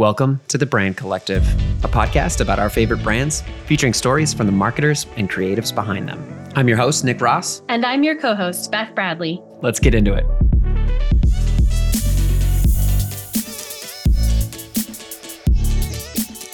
[0.00, 1.46] Welcome to the Brand Collective,
[1.84, 6.48] a podcast about our favorite brands, featuring stories from the marketers and creatives behind them.
[6.56, 7.60] I'm your host, Nick Ross.
[7.68, 9.42] And I'm your co host, Beth Bradley.
[9.60, 10.24] Let's get into it.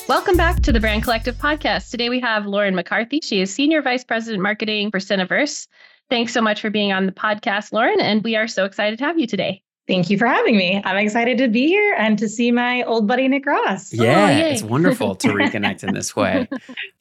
[0.08, 1.92] Welcome back to the Brand Collective podcast.
[1.92, 3.20] Today we have Lauren McCarthy.
[3.22, 5.68] She is Senior Vice President Marketing for Cineverse.
[6.10, 9.04] Thanks so much for being on the podcast, Lauren, and we are so excited to
[9.04, 9.62] have you today.
[9.86, 10.82] Thank you for having me.
[10.84, 13.92] I'm excited to be here and to see my old buddy Nick Ross.
[13.92, 16.48] Yeah, oh, it's wonderful to reconnect in this way.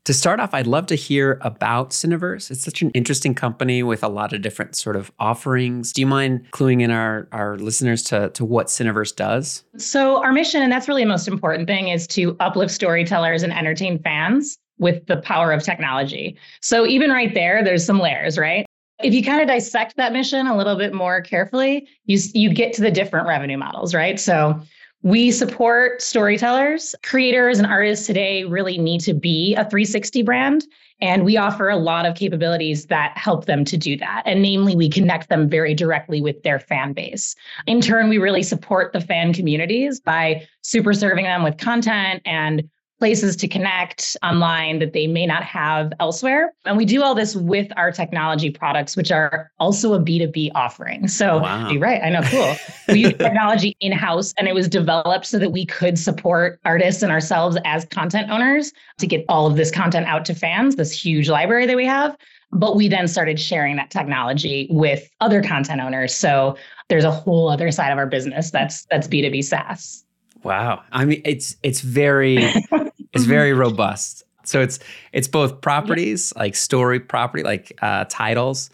[0.03, 2.51] to start off, I'd love to hear about Cineverse.
[2.51, 5.93] It's such an interesting company with a lot of different sort of offerings.
[5.93, 9.63] Do you mind cluing in our, our listeners to, to what Cineverse does?
[9.77, 13.51] So, our mission, and that's really the most important thing, is to uplift storytellers and
[13.51, 16.37] entertain fans with the power of technology.
[16.61, 18.65] So, even right there, there's some layers, right?
[19.03, 22.73] If you kind of dissect that mission a little bit more carefully, you you get
[22.73, 24.19] to the different revenue models, right?
[24.19, 24.61] So
[25.05, 26.95] we support storytellers.
[27.03, 30.65] Creators and artists today really need to be a 360 brand.
[30.99, 34.23] And we offer a lot of capabilities that help them to do that.
[34.25, 37.35] And namely, we connect them very directly with their fan base.
[37.67, 42.67] In turn, we really support the fan communities by super serving them with content and
[42.99, 46.53] places to connect online that they may not have elsewhere.
[46.65, 51.07] And we do all this with our technology products, which are also a B2B offering.
[51.07, 51.69] So wow.
[51.69, 52.01] you're right.
[52.01, 52.55] I know, cool.
[52.87, 57.03] we use technology in house and it was developed so that we could support artists
[57.03, 60.91] and ourselves as content owners to get all of this content out to fans, this
[60.91, 62.15] huge library that we have.
[62.51, 66.15] But we then started sharing that technology with other content owners.
[66.15, 66.55] So
[66.87, 70.04] there's a whole other side of our business that's that's B2B SaaS.
[70.45, 70.83] Wow.
[70.91, 72.37] I mean, it's it's very
[73.13, 74.23] it's very robust.
[74.43, 74.77] So it's
[75.11, 78.69] it's both properties like story property, like uh, titles,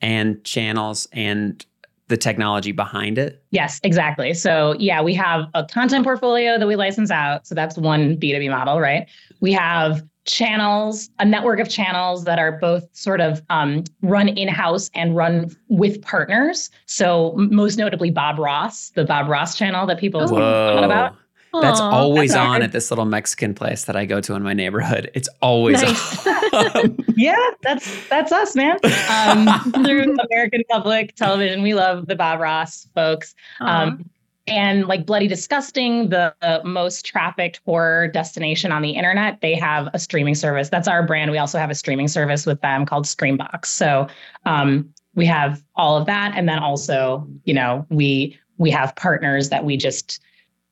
[0.00, 1.66] and channels, and
[2.06, 3.42] the technology behind it.
[3.50, 4.32] Yes, exactly.
[4.32, 7.48] So yeah, we have a content portfolio that we license out.
[7.48, 9.08] So that's one B two B model, right?
[9.40, 14.46] We have channels, a network of channels that are both sort of um, run in
[14.48, 16.70] house and run with partners.
[16.86, 21.16] So, most notably, Bob Ross, the Bob Ross channel that people have thought about.
[21.62, 24.42] That's Aww, always that's on at this little Mexican place that I go to in
[24.42, 25.10] my neighborhood.
[25.14, 26.26] It's always nice.
[26.26, 26.98] on.
[27.16, 28.78] yeah, that's that's us, man.
[29.08, 33.34] Um, through American Public Television, we love the Bob Ross folks.
[33.60, 34.08] Um,
[34.48, 39.88] and like Bloody Disgusting, the, the, most trafficked horror destination on the internet, they have
[39.94, 40.68] a streaming service.
[40.68, 41.30] That's our brand.
[41.30, 43.66] We also have a streaming service with them called Screambox.
[43.66, 44.08] So
[44.44, 49.50] um, we have all of that, and then also, you know, we we have partners
[49.50, 50.20] that we just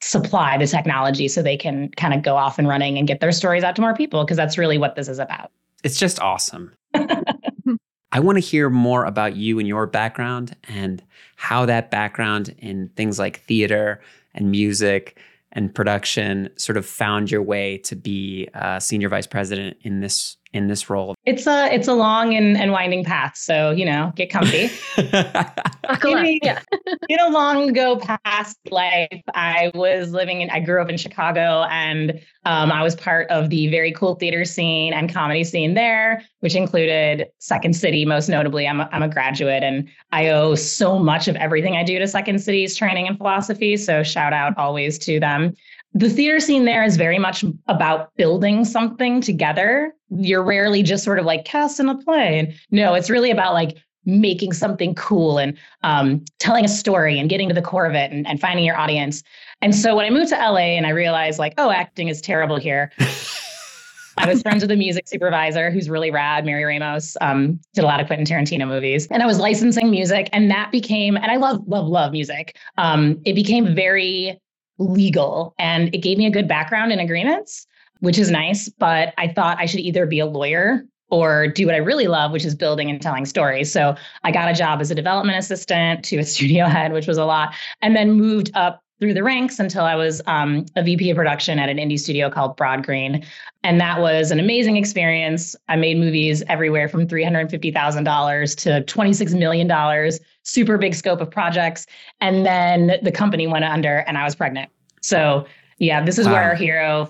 [0.00, 3.32] supply the technology so they can kind of go off and running and get their
[3.32, 5.50] stories out to more people because that's really what this is about.
[5.84, 6.72] It's just awesome.
[8.12, 11.02] I want to hear more about you and your background and
[11.36, 14.00] how that background in things like theater
[14.34, 15.18] and music
[15.52, 20.36] and production sort of found your way to be a senior vice president in this
[20.56, 21.14] in this role?
[21.24, 23.36] It's a it's a long and, and winding path.
[23.36, 24.70] So, you know, get comfy.
[24.96, 26.60] in, yeah.
[27.08, 31.66] in a long ago past life, I was living in I grew up in Chicago
[31.70, 36.22] and um, I was part of the very cool theater scene and comedy scene there,
[36.40, 38.66] which included Second City, most notably.
[38.66, 42.08] I'm a, I'm a graduate and I owe so much of everything I do to
[42.08, 43.76] Second City's training and philosophy.
[43.76, 45.54] So shout out always to them
[45.96, 49.94] the theater scene there is very much about building something together.
[50.10, 52.38] You're rarely just sort of like cast in a play.
[52.38, 57.30] And no, it's really about like making something cool and um, telling a story and
[57.30, 59.22] getting to the core of it and, and finding your audience.
[59.62, 62.58] And so when I moved to LA and I realized like, oh, acting is terrible
[62.58, 62.92] here.
[64.18, 67.86] I was friends with a music supervisor who's really rad, Mary Ramos, um, did a
[67.86, 69.06] lot of Quentin Tarantino movies.
[69.08, 72.56] And I was licensing music, and that became, and I love, love, love music.
[72.78, 74.40] Um, it became very
[74.78, 77.66] legal and it gave me a good background in agreements,
[78.00, 78.68] which is nice.
[78.68, 82.32] But I thought I should either be a lawyer or do what I really love,
[82.32, 83.70] which is building and telling stories.
[83.70, 83.94] So
[84.24, 87.24] I got a job as a development assistant to a studio head, which was a
[87.24, 91.16] lot, and then moved up through the ranks until I was um, a VP of
[91.16, 93.24] production at an indie studio called Broad Green.
[93.62, 95.54] And that was an amazing experience.
[95.68, 100.12] I made movies everywhere from $350,000 to $26 million,
[100.44, 101.86] super big scope of projects.
[102.20, 104.70] And then the company went under and I was pregnant.
[105.06, 105.46] So,
[105.78, 106.32] yeah, this is wow.
[106.32, 107.08] where our hero,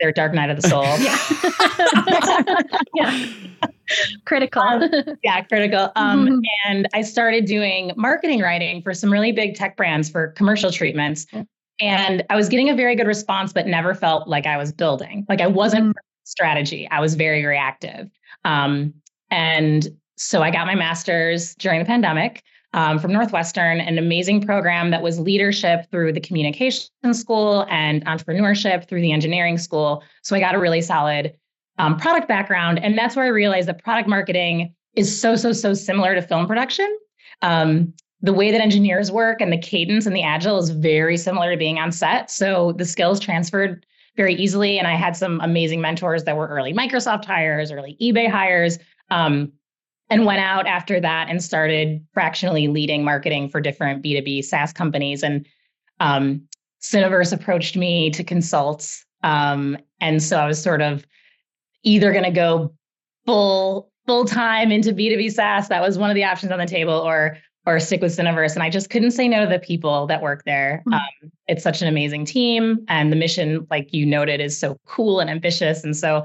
[0.00, 0.82] their dark night of the soul.
[2.94, 2.94] yeah.
[2.94, 3.68] yeah.
[4.24, 4.62] critical.
[4.62, 4.90] Um,
[5.22, 5.92] yeah, critical.
[5.94, 6.40] Um, mm-hmm.
[6.66, 11.26] And I started doing marketing writing for some really big tech brands for commercial treatments.
[11.80, 15.24] And I was getting a very good response, but never felt like I was building.
[15.28, 15.98] Like I wasn't mm-hmm.
[16.24, 16.88] strategy.
[16.90, 18.10] I was very reactive.
[18.44, 18.92] Um,
[19.30, 22.42] and so I got my master's during the pandemic.
[22.76, 28.86] Um, from Northwestern, an amazing program that was leadership through the communication school and entrepreneurship
[28.86, 30.04] through the engineering school.
[30.22, 31.34] So I got a really solid
[31.78, 32.78] um, product background.
[32.78, 36.46] And that's where I realized that product marketing is so, so, so similar to film
[36.46, 36.86] production.
[37.40, 41.50] Um, the way that engineers work and the cadence and the agile is very similar
[41.50, 42.30] to being on set.
[42.30, 43.86] So the skills transferred
[44.16, 44.78] very easily.
[44.78, 48.78] And I had some amazing mentors that were early Microsoft hires, early eBay hires.
[49.10, 49.52] Um,
[50.08, 55.22] and went out after that and started fractionally leading marketing for different B2B SaaS companies.
[55.22, 55.46] And
[56.00, 56.42] um,
[56.80, 59.02] Cineverse approached me to consult.
[59.22, 61.06] Um, and so I was sort of
[61.82, 62.72] either going to go
[63.24, 65.68] full full time into B2B SaaS.
[65.68, 68.54] That was one of the options on the table, or or stick with Cineverse.
[68.54, 70.84] And I just couldn't say no to the people that work there.
[70.86, 70.94] Mm-hmm.
[70.94, 75.18] Um, it's such an amazing team, and the mission, like you noted, is so cool
[75.18, 75.82] and ambitious.
[75.82, 76.24] And so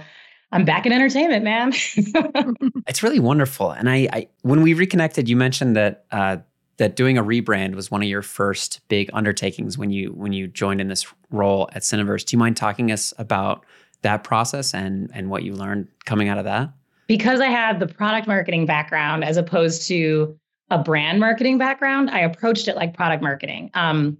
[0.51, 1.71] I'm back in entertainment, man.
[2.88, 3.71] it's really wonderful.
[3.71, 6.38] And I, I, when we reconnected, you mentioned that uh,
[6.77, 10.48] that doing a rebrand was one of your first big undertakings when you when you
[10.48, 12.25] joined in this role at Cineverse.
[12.25, 13.65] Do you mind talking us about
[14.01, 16.74] that process and and what you learned coming out of that?
[17.07, 20.38] Because I had the product marketing background as opposed to
[20.71, 23.69] a brand marketing background, I approached it like product marketing.
[23.74, 24.18] Um,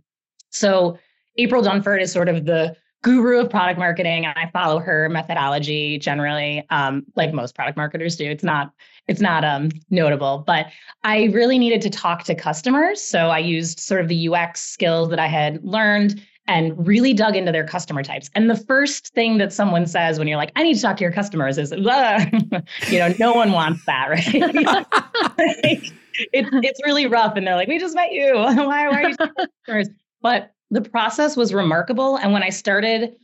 [0.50, 1.00] so
[1.38, 5.98] April Dunford is sort of the guru of product marketing and i follow her methodology
[5.98, 8.30] generally um, like most product marketers do.
[8.30, 8.72] It's not
[9.08, 10.68] it's not um, notable but
[11.04, 13.02] i really needed to talk to customers.
[13.02, 17.36] So i used sort of the ux skills that i had learned and really dug
[17.36, 18.30] into their customer types.
[18.34, 21.04] And the first thing that someone says when you're like i need to talk to
[21.04, 21.72] your customers is
[22.90, 25.92] you know no one wants that right?
[26.34, 28.34] It, it's really rough and they're like we just met you.
[28.36, 29.90] Why, why are you customers?
[30.22, 32.16] But the process was remarkable.
[32.16, 33.16] And when I started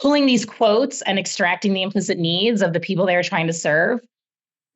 [0.00, 3.52] pulling these quotes and extracting the implicit needs of the people they were trying to
[3.52, 4.00] serve,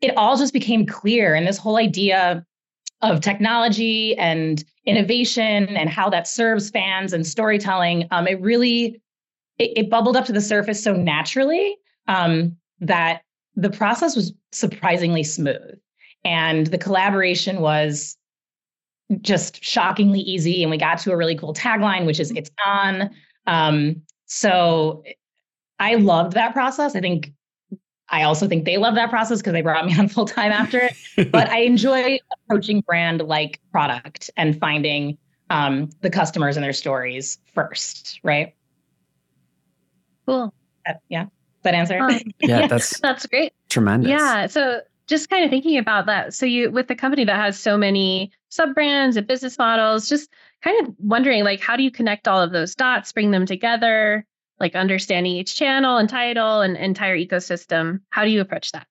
[0.00, 1.34] it all just became clear.
[1.34, 2.44] And this whole idea
[3.02, 9.00] of technology and innovation and how that serves fans and storytelling, um, it really
[9.58, 11.76] it, it, bubbled up to the surface so naturally
[12.08, 13.23] um, that
[13.55, 15.78] the process was surprisingly smooth.
[16.25, 18.17] And the collaboration was
[19.20, 20.62] just shockingly easy.
[20.62, 23.11] And we got to a really cool tagline, which is it's on.
[23.47, 25.03] Um, so
[25.79, 26.97] I loved that process.
[26.97, 27.32] I think
[28.08, 30.81] I also think they love that process because they brought me on full time after
[30.81, 31.32] it.
[31.32, 35.19] but I enjoy approaching brand like product and finding
[35.50, 38.55] um, the customers and their stories first, right?
[40.26, 40.52] Cool.
[40.87, 41.26] Uh, yeah.
[41.62, 41.99] That answer?
[41.99, 43.52] Um, yeah, that's that's great.
[43.69, 44.11] Tremendous.
[44.11, 44.47] Yeah.
[44.47, 46.35] So just kind of thinking about that.
[46.35, 50.31] So you with the company that has so many sub brands and business models, just
[50.62, 54.26] kind of wondering like how do you connect all of those dots, bring them together,
[54.58, 58.00] like understanding each channel and title and entire ecosystem.
[58.11, 58.87] How do you approach that?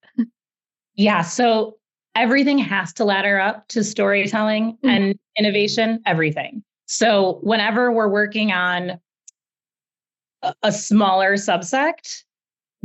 [0.95, 1.77] Yeah, so
[2.15, 4.89] everything has to ladder up to storytelling mm-hmm.
[4.89, 6.63] and innovation, everything.
[6.85, 8.99] So whenever we're working on
[10.41, 12.23] a, a smaller subsect,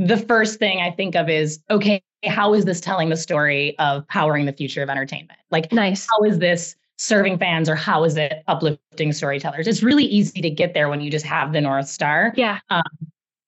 [0.01, 4.09] the first thing I think of is okay, how is this telling the story of
[4.09, 5.39] powering the future of entertainment?
[5.51, 6.07] Like, nice.
[6.11, 9.67] How is this serving fans or how is it uplifting storytellers?
[9.67, 12.33] It's really easy to get there when you just have the North Star.
[12.35, 12.61] Yeah.
[12.71, 12.83] Um,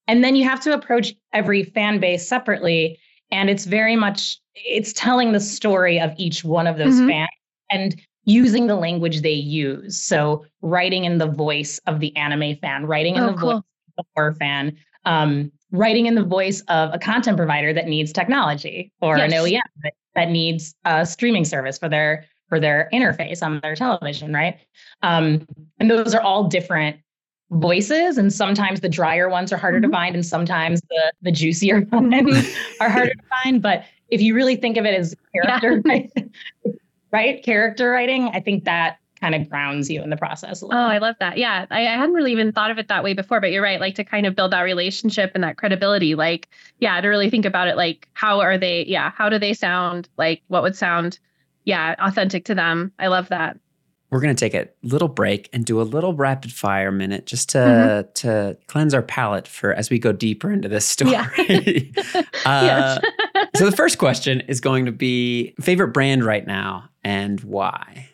[0.06, 2.98] and then you have to approach every fan base separately.
[3.30, 7.08] And it's very much, it's telling the story of each one of those mm-hmm.
[7.08, 7.30] fans
[7.70, 10.02] and using the language they use.
[10.02, 13.52] So writing in the voice of the anime fan, writing in oh, the cool.
[13.52, 14.76] voice of the horror fan,
[15.06, 19.32] um, writing in the voice of a content provider that needs technology or yes.
[19.32, 23.74] an OEM that, that, needs a streaming service for their for their interface on their
[23.74, 24.58] television, right?
[25.02, 25.46] Um,
[25.80, 26.98] and those are all different
[27.50, 29.90] voices, and sometimes the drier ones are harder mm-hmm.
[29.90, 33.62] to find, and sometimes the the juicier ones are harder to find.
[33.62, 35.92] But if you really think of it as character, yeah.
[35.92, 36.12] right,
[37.12, 40.64] right, character writing, I think that kind of grounds you in the process.
[40.64, 41.38] Oh, I love that.
[41.38, 41.64] Yeah.
[41.70, 43.80] I, I, hadn't really even thought of it that way before, but you're right.
[43.80, 46.16] Like to kind of build that relationship and that credibility.
[46.16, 46.48] Like,
[46.80, 50.08] yeah, to really think about it like, how are they, yeah, how do they sound?
[50.18, 51.20] Like, what would sound,
[51.64, 52.92] yeah, authentic to them?
[52.98, 53.58] I love that.
[54.10, 57.48] We're going to take a little break and do a little rapid fire minute just
[57.50, 58.12] to mm-hmm.
[58.14, 61.12] to cleanse our palate for as we go deeper into this story.
[61.12, 62.22] Yeah.
[62.44, 63.00] uh,
[63.56, 68.11] so the first question is going to be favorite brand right now and why?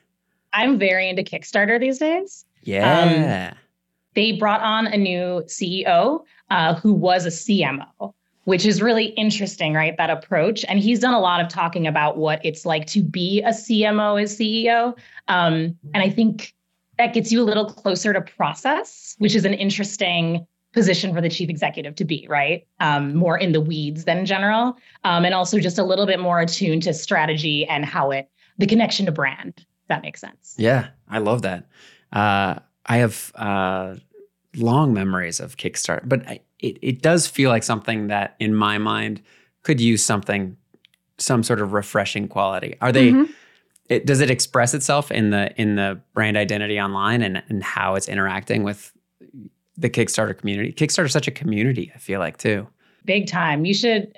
[0.52, 2.44] I'm very into Kickstarter these days.
[2.62, 3.50] Yeah.
[3.52, 3.58] Um,
[4.14, 8.14] they brought on a new CEO uh, who was a CMO,
[8.44, 9.96] which is really interesting, right?
[9.96, 10.64] That approach.
[10.68, 14.20] And he's done a lot of talking about what it's like to be a CMO
[14.20, 14.96] as CEO.
[15.28, 16.54] Um, and I think
[16.98, 21.28] that gets you a little closer to process, which is an interesting position for the
[21.28, 22.66] chief executive to be, right?
[22.80, 26.40] Um, more in the weeds than general, um, and also just a little bit more
[26.40, 28.28] attuned to strategy and how it,
[28.58, 30.54] the connection to brand that makes sense.
[30.58, 31.66] Yeah, I love that.
[32.12, 33.96] Uh, I have uh,
[34.56, 38.78] long memories of Kickstarter, but I, it it does feel like something that, in my
[38.78, 39.22] mind,
[39.62, 40.56] could use something,
[41.18, 42.76] some sort of refreshing quality.
[42.80, 43.10] Are they?
[43.10, 43.32] Mm-hmm.
[43.88, 47.94] It, does it express itself in the in the brand identity online and and how
[47.94, 48.92] it's interacting with
[49.76, 50.72] the Kickstarter community?
[50.72, 51.90] Kickstarter is such a community.
[51.94, 52.68] I feel like too.
[53.04, 53.64] Big time.
[53.64, 54.14] You should.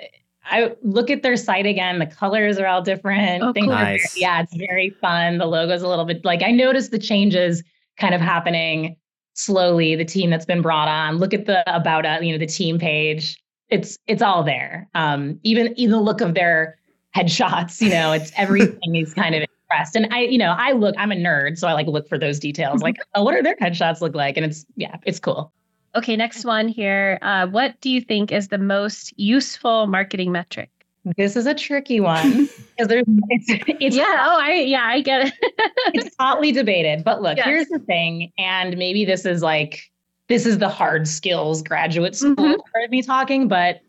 [0.51, 1.99] I look at their site again.
[1.99, 3.43] The colors are all different.
[3.43, 3.75] Oh, Things cool.
[3.75, 4.15] nice.
[4.15, 5.39] Very, yeah, it's very fun.
[5.39, 7.63] The logo's a little bit like I noticed the changes
[7.97, 8.97] kind of happening
[9.35, 9.97] slowly.
[9.97, 11.19] The team that's been brought on.
[11.19, 13.41] Look at the about uh, you know the team page.
[13.69, 14.89] It's it's all there.
[14.95, 16.79] Um, even even the look of their
[17.17, 17.81] headshots.
[17.81, 19.97] You know, it's everything is kind of expressed.
[19.97, 20.95] And I you know I look.
[20.99, 22.83] I'm a nerd, so I like look for those details.
[22.83, 24.37] like, oh, what are their headshots look like?
[24.37, 25.53] And it's yeah, it's cool.
[25.95, 27.19] Okay, next one here.
[27.21, 30.71] Uh, what do you think is the most useful marketing metric?
[31.17, 35.29] This is a tricky one because there's it's, it's yeah oh I yeah I get
[35.29, 35.35] it.
[35.95, 37.47] it's hotly debated, but look, yes.
[37.47, 39.91] here's the thing, and maybe this is like
[40.29, 42.73] this is the hard skills graduate school mm-hmm.
[42.73, 43.81] part of me talking, but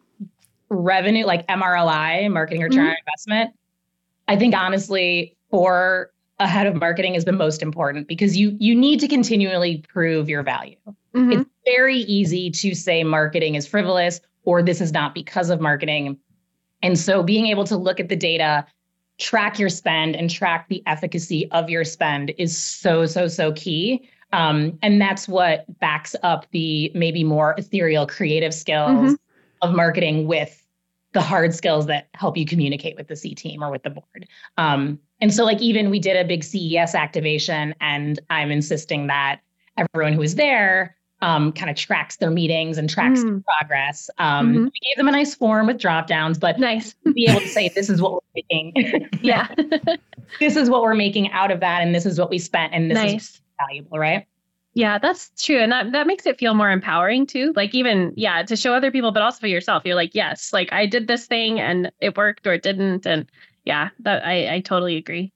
[0.70, 2.91] revenue like MROI, marketing return mm-hmm.
[2.91, 3.55] on investment.
[4.29, 8.74] I think honestly, for a head of marketing is the most important because you you
[8.74, 10.77] need to continually prove your value.
[11.15, 11.32] Mm-hmm.
[11.32, 16.18] It's very easy to say marketing is frivolous or this is not because of marketing.
[16.82, 18.65] And so being able to look at the data,
[19.20, 24.10] track your spend, and track the efficacy of your spend is so, so, so key.
[24.34, 29.13] Um, and that's what backs up the maybe more ethereal creative skills mm-hmm.
[29.62, 30.58] of marketing with
[31.13, 34.27] the hard skills that help you communicate with the C team or with the board.
[34.58, 39.41] Um, and so, like, even we did a big CES activation, and I'm insisting that
[39.77, 43.43] everyone who was there um, kind of tracks their meetings and tracks mm.
[43.45, 44.09] progress.
[44.17, 44.63] Um, mm-hmm.
[44.65, 47.69] We gave them a nice form with drop downs, but nice be able to say
[47.69, 49.09] this is what we're making.
[49.21, 49.47] yeah,
[50.39, 52.89] this is what we're making out of that, and this is what we spent, and
[52.89, 53.29] this nice.
[53.29, 54.25] is valuable, right?
[54.73, 57.53] Yeah, that's true, and that that makes it feel more empowering too.
[57.55, 59.83] Like even yeah, to show other people, but also for yourself.
[59.85, 63.29] You're like, yes, like I did this thing and it worked or it didn't, and
[63.65, 65.31] yeah, that I I totally agree.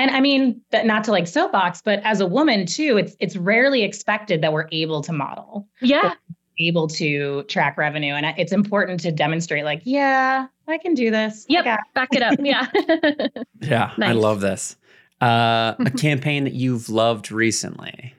[0.00, 3.82] And I mean, not to like soapbox, but as a woman too, it's it's rarely
[3.82, 5.68] expected that we're able to model.
[5.82, 6.14] Yeah.
[6.58, 8.14] Able to track revenue.
[8.14, 11.44] And it's important to demonstrate, like, yeah, I can do this.
[11.50, 11.64] Yep.
[11.94, 12.34] Back it up.
[12.40, 12.66] Yeah.
[13.60, 13.92] yeah.
[13.98, 14.08] Nice.
[14.08, 14.76] I love this.
[15.20, 18.14] Uh, a campaign that you've loved recently.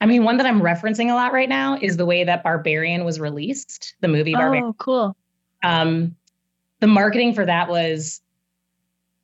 [0.00, 3.04] I mean, one that I'm referencing a lot right now is the way that Barbarian
[3.04, 4.66] was released, the movie Barbarian.
[4.66, 5.16] Oh, cool.
[5.64, 6.14] Um,
[6.78, 8.21] the marketing for that was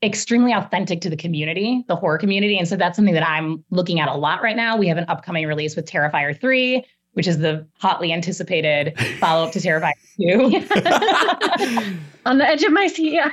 [0.03, 2.59] extremely authentic to the community, the horror community.
[2.59, 4.77] And so that's something that I'm looking at a lot right now.
[4.77, 9.53] We have an upcoming release with Terrifier 3, which is the hotly anticipated follow up
[9.53, 11.97] to Terrifier 2.
[12.27, 13.15] On the edge of my seat.
[13.15, 13.31] Yeah.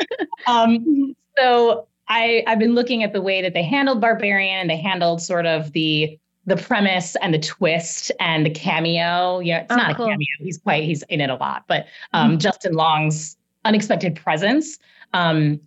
[0.46, 4.78] um, so I, I've been looking at the way that they handled Barbarian and they
[4.78, 9.38] handled sort of the the premise and the twist and the cameo.
[9.40, 10.06] Yeah, it's oh, not cool.
[10.06, 10.26] a cameo.
[10.38, 12.38] He's quite he's in it a lot, but um, mm-hmm.
[12.38, 14.78] Justin Long's unexpected presence.
[15.12, 15.60] Um,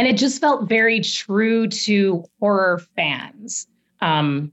[0.00, 3.66] and it just felt very true to horror fans.
[4.00, 4.50] Um,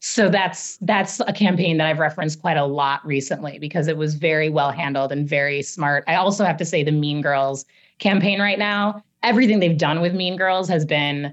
[0.00, 4.16] so that's that's a campaign that I've referenced quite a lot recently because it was
[4.16, 6.02] very well handled and very smart.
[6.08, 7.64] I also have to say the Mean Girls
[8.00, 11.32] campaign right now, everything they've done with Mean Girls has been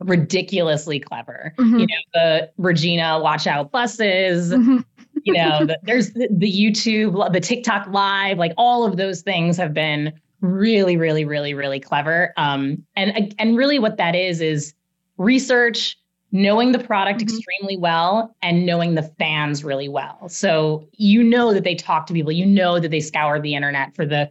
[0.00, 1.52] ridiculously clever.
[1.58, 1.80] Mm-hmm.
[1.80, 4.78] You know, the Regina watch out buses, mm-hmm.
[5.22, 9.58] you know, the, there's the, the YouTube, the TikTok live, like all of those things
[9.58, 12.32] have been really, really, really, really clever.
[12.36, 14.74] Um, and and really, what that is is
[15.16, 15.98] research,
[16.32, 17.34] knowing the product mm-hmm.
[17.36, 20.28] extremely well, and knowing the fans really well.
[20.28, 23.94] So you know that they talk to people, you know that they scour the internet
[23.96, 24.30] for the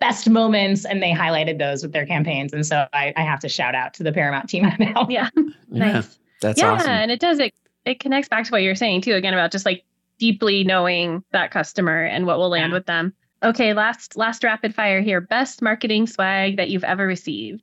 [0.00, 2.52] best moments, and they highlighted those with their campaigns.
[2.52, 5.06] And so I, I have to shout out to the Paramount team now.
[5.08, 5.30] Yeah,
[5.68, 5.94] nice.
[5.94, 6.02] Yeah,
[6.40, 6.66] that's awesome.
[6.66, 6.90] yeah, awesome.
[6.90, 7.54] and it does it.
[7.86, 9.14] It connects back to what you're saying too.
[9.14, 9.84] Again, about just like
[10.18, 12.78] deeply knowing that customer and what will land yeah.
[12.78, 13.14] with them.
[13.44, 15.20] Okay, last last rapid fire here.
[15.20, 17.62] Best marketing swag that you've ever received.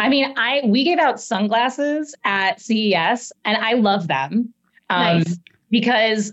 [0.00, 4.52] I mean, I we gave out sunglasses at CES and I love them.
[4.90, 5.38] Um, nice.
[5.70, 6.32] because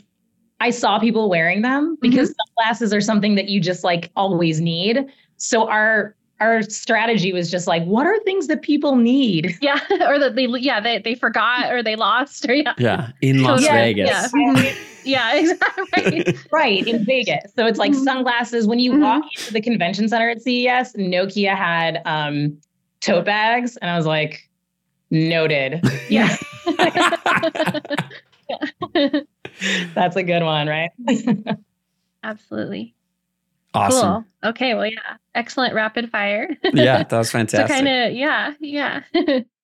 [0.62, 2.54] I saw people wearing them because mm-hmm.
[2.56, 5.06] sunglasses are something that you just like always need.
[5.38, 9.58] So our our strategy was just like, what are things that people need?
[9.62, 13.44] Yeah, or that they yeah they they forgot or they lost or yeah yeah in
[13.44, 14.10] Las yeah, Vegas.
[14.10, 14.54] Yeah.
[14.54, 14.74] yeah,
[15.34, 16.38] exactly.
[16.52, 16.86] Right.
[16.88, 17.54] in Vegas.
[17.56, 18.04] So it's like mm-hmm.
[18.04, 18.68] sunglasses.
[18.68, 19.02] When you mm-hmm.
[19.02, 22.58] walk into the convention center at CES, Nokia had um,
[23.02, 24.50] tote bags, and I was like,
[25.12, 25.84] noted.
[26.10, 26.36] Yeah.
[26.68, 27.80] yeah.
[29.96, 30.92] That's a good one, right?
[32.24, 32.94] Absolutely.
[33.74, 34.26] Awesome.
[34.42, 34.50] Cool.
[34.52, 34.76] Okay.
[34.76, 35.18] Well, yeah.
[35.34, 36.56] Excellent rapid fire.
[36.74, 37.68] yeah, that was fantastic.
[37.68, 39.02] so kind of, yeah, yeah.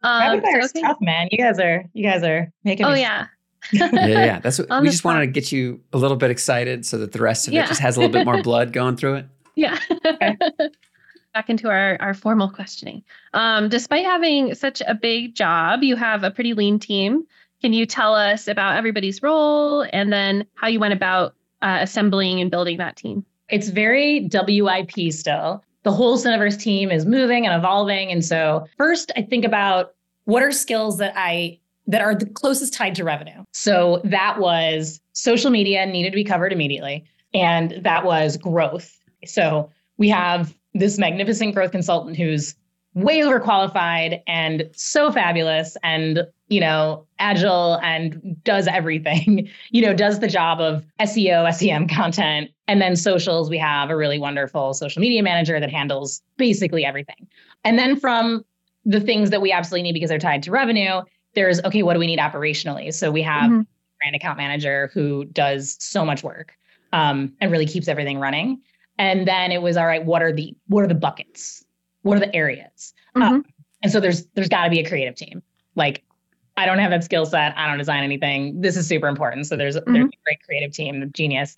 [0.04, 0.82] Um, Rapid fire is okay.
[0.82, 1.28] tough, man.
[1.32, 2.86] You guys are you guys are making.
[2.86, 3.28] Oh yeah.
[3.72, 4.40] Yeah, yeah.
[4.40, 5.16] That's what we just spot.
[5.16, 7.66] wanted to get you a little bit excited so that the rest of yeah.
[7.66, 9.26] it just has a little bit more blood going through it.
[9.56, 9.78] Yeah.
[10.06, 10.38] Okay.
[11.34, 13.04] Back into our, our formal questioning.
[13.34, 17.26] Um, despite having such a big job, you have a pretty lean team.
[17.62, 22.42] Can you tell us about everybody's role and then how you went about uh, assembling
[22.42, 23.26] and building that team?
[23.50, 25.64] It's very WIP still.
[25.84, 28.12] The whole Cineverse team is moving and evolving.
[28.12, 29.94] And so, first, I think about
[30.26, 33.44] what are skills that I that are the closest tied to revenue.
[33.54, 38.98] So that was social media needed to be covered immediately, and that was growth.
[39.26, 42.56] So we have this magnificent growth consultant who's
[42.94, 50.20] way overqualified and so fabulous and you know agile and does everything you know does
[50.20, 55.00] the job of seo sem content and then socials we have a really wonderful social
[55.00, 57.28] media manager that handles basically everything
[57.64, 58.44] and then from
[58.84, 61.02] the things that we absolutely need because they're tied to revenue
[61.34, 62.94] there's okay what do we need operationally?
[62.94, 63.62] So we have mm-hmm.
[64.00, 66.54] brand account manager who does so much work
[66.94, 68.62] um, and really keeps everything running.
[68.98, 71.64] And then it was all right what are the what are the buckets?
[72.02, 72.94] What are the areas?
[73.16, 73.34] Mm-hmm.
[73.34, 73.46] um,
[73.84, 75.42] and so there's there's got to be a creative team.
[75.76, 76.04] Like
[76.58, 77.58] i don't have that skill set.
[77.58, 78.62] I don't design anything.
[78.62, 79.48] This is super important.
[79.48, 79.94] So there's mm-hmm.
[79.94, 81.56] there's a great creative team genius.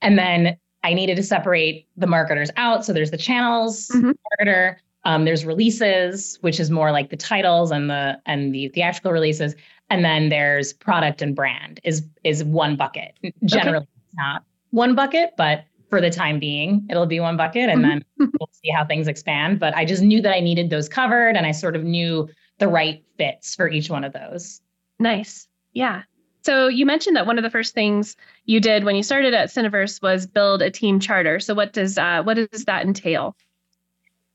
[0.00, 2.84] And then i needed to separate the marketers out.
[2.84, 4.12] So there's the channels mm-hmm.
[4.40, 9.12] marketer um, there's releases which is more like the titles and the and the theatrical
[9.12, 9.54] releases
[9.90, 13.86] and then there's product and brand is is one bucket generally okay.
[14.06, 16.86] it's not one bucket but for the time being.
[16.88, 18.24] It'll be one bucket and then mm-hmm.
[18.40, 19.60] we'll see how things expand.
[19.60, 22.66] But I just knew that I needed those covered and I sort of knew the
[22.66, 24.62] right fits for each one of those.
[24.98, 25.48] Nice.
[25.74, 26.04] Yeah.
[26.44, 28.16] So you mentioned that one of the first things
[28.46, 31.38] you did when you started at Cineverse was build a team charter.
[31.40, 33.36] So what does uh, what does that entail?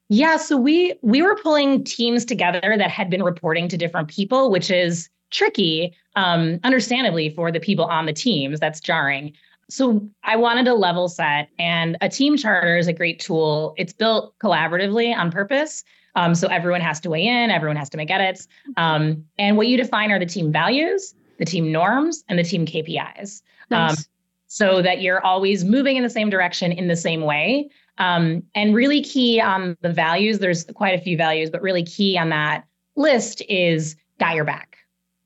[0.10, 4.50] Yeah, so we we were pulling teams together that had been reporting to different people,
[4.50, 8.60] which is tricky, um, understandably for the people on the teams.
[8.60, 9.34] That's jarring.
[9.70, 13.74] So I wanted a level set, and a team charter is a great tool.
[13.78, 15.84] It's built collaboratively on purpose.
[16.16, 18.48] Um, so everyone has to weigh in, everyone has to make edits.
[18.78, 22.66] Um, and what you define are the team values, the team norms, and the team
[22.66, 23.42] KPIs.
[23.70, 24.00] Nice.
[24.00, 24.04] Um,
[24.48, 27.70] so that you're always moving in the same direction in the same way.
[27.98, 32.18] Um, and really key on the values, there's quite a few values, but really key
[32.18, 34.78] on that list is got your back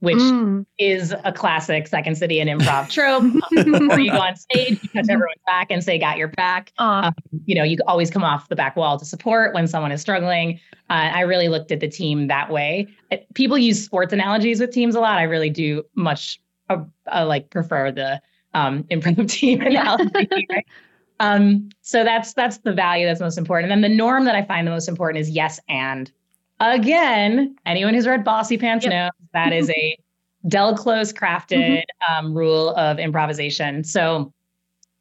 [0.01, 0.65] which mm.
[0.79, 3.23] is a classic Second City and improv trope.
[3.51, 7.13] Before you go on stage, you touch everyone's back and say, "Got your back." Um,
[7.45, 10.59] you know, you always come off the back wall to support when someone is struggling.
[10.89, 12.87] Uh, I really looked at the team that way.
[13.35, 15.19] People use sports analogies with teams a lot.
[15.19, 18.19] I really do much uh, uh, like prefer the
[18.55, 20.27] um, improv team analogy.
[20.49, 20.65] right?
[21.21, 23.71] Um, so that's that's the value that's most important.
[23.71, 26.11] And then the norm that I find the most important is yes and.
[26.59, 28.91] Again, anyone who's read Bossypants yep.
[28.91, 29.97] knows that is a
[30.47, 32.25] Del Close crafted mm-hmm.
[32.25, 33.83] um, rule of improvisation.
[33.83, 34.33] So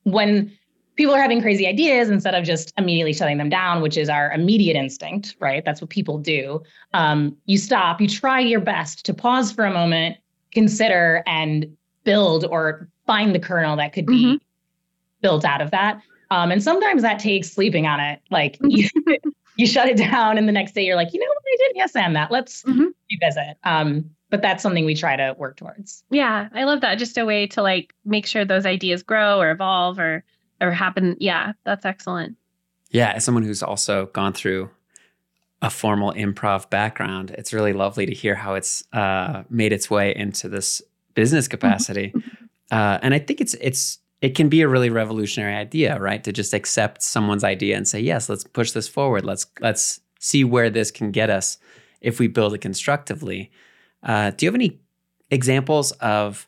[0.03, 0.53] when
[0.97, 4.31] people are having crazy ideas, instead of just immediately shutting them down, which is our
[4.33, 5.65] immediate instinct, right?
[5.65, 6.63] That's what people do.
[6.93, 10.19] Um, you stop, you try your best to pause for a moment,
[10.53, 14.37] consider, and build or find the kernel that could be mm-hmm.
[15.23, 16.03] built out of that.
[16.31, 18.21] Um, and sometimes that takes sleeping on it.
[18.31, 18.89] Like you,
[19.57, 21.77] you shut it down and the next day you're like, you know what, I did
[21.77, 22.31] yes and that.
[22.31, 22.87] Let's mm-hmm.
[23.11, 23.57] revisit.
[23.65, 26.05] Um, but that's something we try to work towards.
[26.11, 26.97] Yeah, I love that.
[26.97, 30.25] Just a way to like make sure those ideas grow or evolve or
[30.61, 31.17] or happen.
[31.19, 32.37] Yeah, that's excellent.
[32.91, 34.71] Yeah, as someone who's also gone through
[35.63, 40.15] a formal improv background, it's really lovely to hear how it's uh, made its way
[40.15, 40.81] into this
[41.15, 41.51] business mm-hmm.
[41.51, 42.15] capacity.
[42.71, 46.23] Uh, and I think it's it's it can be a really revolutionary idea, right?
[46.25, 49.25] To just accept someone's idea and say, "Yes, let's push this forward.
[49.25, 51.59] Let's let's see where this can get us
[52.01, 53.51] if we build it constructively."
[54.03, 54.81] Uh, do you have any
[55.31, 56.47] examples of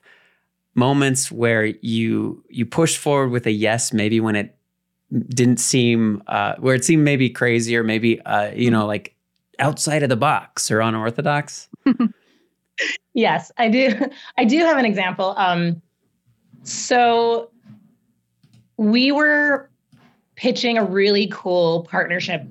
[0.74, 4.56] moments where you you pushed forward with a yes, maybe when it
[5.28, 9.14] didn't seem uh, where it seemed maybe crazy or maybe uh, you know like
[9.58, 11.68] outside of the box or unorthodox?
[13.14, 13.94] yes, I do.
[14.37, 15.35] I do have an example.
[15.38, 15.80] Um,
[16.64, 17.51] so
[18.83, 19.68] we were
[20.37, 22.42] pitching a really cool partnership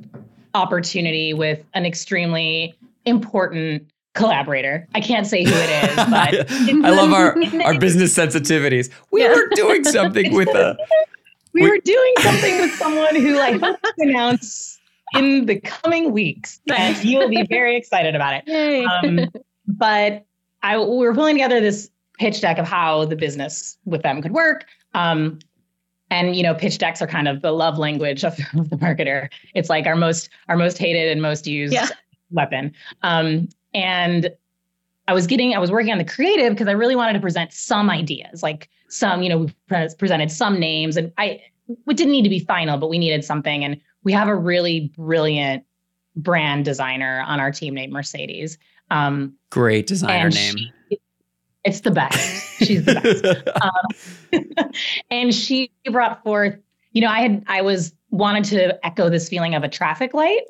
[0.53, 2.73] opportunity with an extremely
[3.05, 4.87] important collaborator.
[4.95, 8.89] I can't say who it is, but I love our our business sensitivities.
[9.11, 9.33] We yeah.
[9.33, 10.77] were doing something with a
[11.53, 14.79] we, we were doing something with someone who I hope to announce
[15.13, 18.85] in the coming weeks, and you will be very excited about it.
[18.85, 19.29] Um,
[19.67, 20.25] but
[20.63, 21.89] I we were pulling together this
[22.19, 24.65] pitch deck of how the business with them could work.
[24.93, 25.39] Um,
[26.11, 29.29] and you know pitch decks are kind of the love language of, of the marketer
[29.55, 31.87] it's like our most our most hated and most used yeah.
[32.29, 32.71] weapon
[33.01, 34.29] um, and
[35.07, 37.51] I was getting, I was working on the creative because I really wanted to present
[37.51, 42.11] some ideas, like some, you know, we pre- presented some names, and I it didn't
[42.11, 45.65] need to be final, but we needed something, and we have a really brilliant
[46.15, 48.57] brand designer on our team named Mercedes.
[48.89, 50.57] Um, Great designer name.
[50.57, 50.71] She,
[51.63, 52.63] it's the best.
[52.63, 54.55] She's the best.
[54.61, 54.71] um,
[55.11, 56.57] and she brought forth,
[56.91, 60.41] you know, I had I was wanted to echo this feeling of a traffic light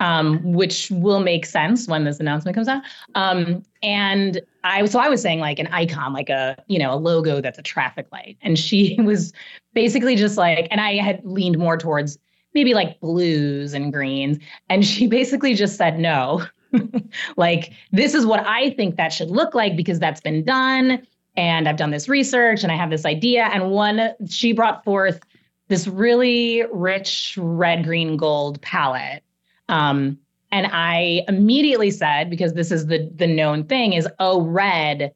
[0.00, 2.82] um, which will make sense when this announcement comes out.
[3.14, 6.96] Um, and I so I was saying like an icon, like a you know a
[6.96, 9.32] logo that's a traffic light, and she was
[9.74, 12.18] basically just like, and I had leaned more towards
[12.54, 16.44] maybe like blues and greens, and she basically just said no.
[17.36, 21.06] like this is what I think that should look like because that's been done
[21.36, 25.20] and I've done this research and I have this idea and one she brought forth
[25.68, 29.22] this really rich red green gold palette
[29.68, 30.18] um,
[30.52, 35.12] and I immediately said, because this is the the known thing, is oh, red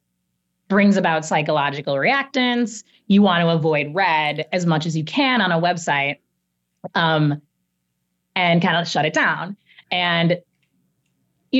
[0.69, 2.83] brings about psychological reactance.
[3.07, 6.19] You want to avoid red as much as you can on a website,
[6.95, 7.41] um,
[8.35, 9.57] and kind of shut it down.
[9.91, 10.39] And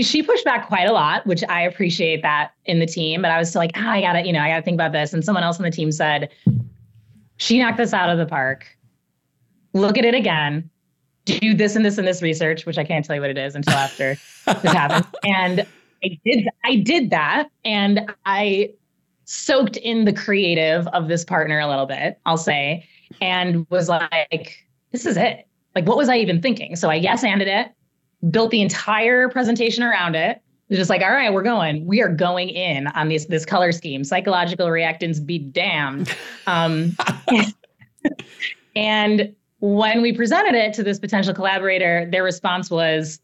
[0.02, 3.22] she pushed back quite a lot, which I appreciate that in the team.
[3.22, 5.14] But I was still like, oh, I gotta, you know, I gotta think about this.
[5.14, 6.30] And someone else on the team said,
[7.38, 8.66] she knocked this out of the park.
[9.74, 10.70] Look at it again
[11.26, 13.56] do this and this and this research, which I can't tell you what it is
[13.56, 15.06] until after this happens.
[15.24, 15.66] And
[16.04, 18.74] I did I did that and I
[19.26, 22.88] soaked in the creative of this partner a little bit, I'll say,
[23.22, 25.48] and was like, this is it.
[25.74, 26.76] Like, what was I even thinking?
[26.76, 27.72] So I yes anded it,
[28.30, 30.42] built the entire presentation around it.
[30.70, 31.86] It's just like, all right, we're going.
[31.86, 34.04] We are going in on this this color scheme.
[34.04, 36.14] Psychological reactance be damned.
[36.48, 36.96] Um,
[38.76, 43.20] and when we presented it to this potential collaborator, their response was,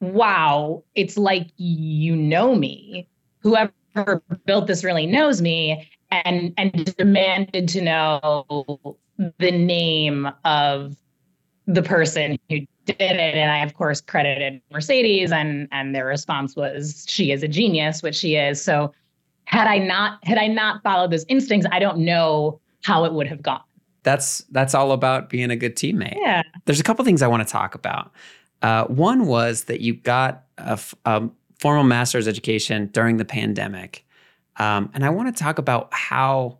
[0.00, 3.08] wow, it's like you know me.
[3.38, 3.72] Whoever
[4.46, 8.98] built this really knows me and and demanded to know
[9.38, 10.96] the name of
[11.66, 16.56] the person who did it and i of course credited mercedes and and their response
[16.56, 18.92] was she is a genius which she is so
[19.44, 23.26] had i not had i not followed those instincts i don't know how it would
[23.26, 23.62] have gone
[24.04, 26.16] that's that's all about being a good teammate.
[26.20, 26.42] Yeah.
[26.66, 28.12] There's a couple things I want to talk about.
[28.62, 34.06] Uh, one was that you got a, a, formal master's education during the pandemic,
[34.58, 36.58] um, and I want to talk about how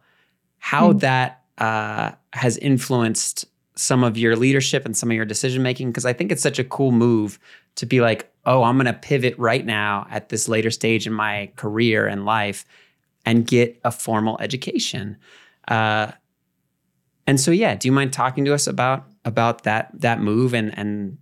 [0.58, 1.00] how mm.
[1.00, 3.44] that uh, has influenced
[3.76, 5.88] some of your leadership and some of your decision making.
[5.88, 7.38] Because I think it's such a cool move
[7.76, 11.12] to be like, oh, I'm going to pivot right now at this later stage in
[11.12, 12.64] my career and life
[13.26, 15.16] and get a formal education.
[15.68, 16.12] Uh,
[17.26, 20.76] and so, yeah, do you mind talking to us about about that that move and
[20.76, 21.16] and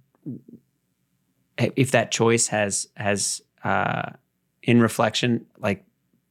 [1.59, 4.11] if that choice has has uh,
[4.63, 5.85] in reflection like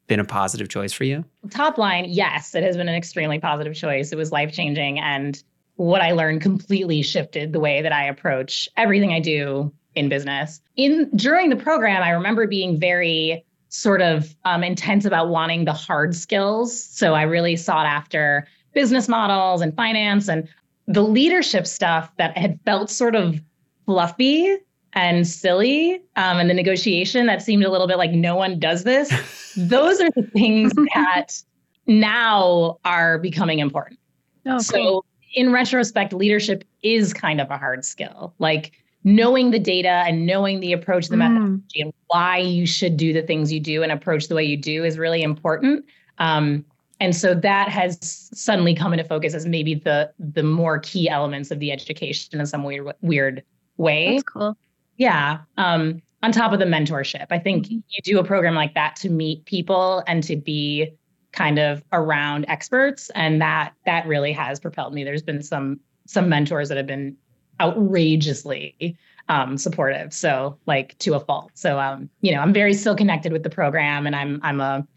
[0.08, 1.24] been a positive choice for you?
[1.50, 4.12] Top line, yes, it has been an extremely positive choice.
[4.12, 5.42] It was life changing, and
[5.82, 10.62] what I learned completely shifted the way that I approach everything I do in business.
[10.76, 15.74] In during the program, I remember being very sort of um, intense about wanting the
[15.74, 16.84] hard skills.
[16.84, 20.48] So I really sought after business models and finance and
[20.88, 23.42] the leadership stuff that had felt sort of
[23.88, 24.58] fluffy
[24.94, 28.84] and silly um, and the negotiation that seemed a little bit like no one does
[28.84, 29.10] this
[29.58, 31.42] those are the things that
[31.88, 34.00] now are becoming important
[34.46, 35.06] oh, so cool.
[35.34, 38.72] In retrospect leadership is kind of a hard skill like
[39.04, 41.20] knowing the data and knowing the approach the mm.
[41.20, 44.58] methodology and why you should do the things you do and approach the way you
[44.58, 45.86] do is really important
[46.18, 46.64] um,
[47.02, 47.98] and so that has
[48.32, 52.46] suddenly come into focus as maybe the the more key elements of the education in
[52.46, 53.44] some weird weird
[53.78, 54.12] way.
[54.12, 54.56] That's cool.
[54.98, 55.40] Yeah.
[55.58, 57.80] Um, on top of the mentorship, I think mm-hmm.
[57.90, 60.94] you do a program like that to meet people and to be
[61.32, 65.04] kind of around experts, and that that really has propelled me.
[65.04, 67.16] There's been some some mentors that have been
[67.60, 68.98] outrageously
[69.30, 71.52] um, supportive, so like to a fault.
[71.54, 74.88] So um, you know, I'm very still connected with the program, and I'm I'm a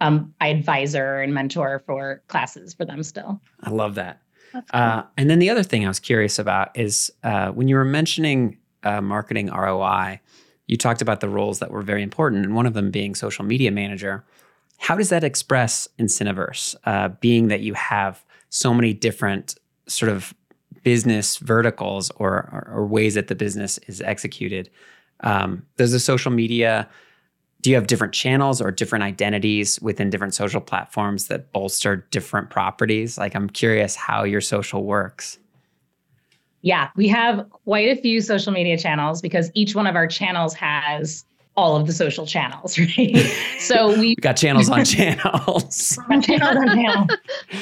[0.00, 3.40] um, I advisor and mentor for classes for them still.
[3.62, 4.22] I love that.
[4.52, 4.62] Cool.
[4.72, 7.84] Uh, and then the other thing I was curious about is uh, when you were
[7.84, 10.20] mentioning uh, marketing ROI,
[10.66, 13.44] you talked about the roles that were very important, and one of them being social
[13.44, 14.24] media manager.
[14.80, 19.54] How does that express in Cineverse, uh, being that you have so many different
[19.86, 20.34] sort of
[20.82, 24.70] business verticals or, or, or ways that the business is executed?
[25.20, 26.88] Um, does the social media
[27.62, 32.48] do you have different channels or different identities within different social platforms that bolster different
[32.48, 33.18] properties?
[33.18, 35.38] Like, I'm curious how your social works.
[36.62, 40.54] Yeah, we have quite a few social media channels because each one of our channels
[40.54, 41.24] has
[41.56, 43.16] all of the social channels, right?
[43.58, 45.98] so we got channels on channels.
[46.22, 47.10] channels on channels.